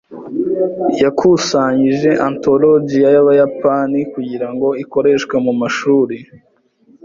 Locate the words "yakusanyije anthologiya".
1.03-3.07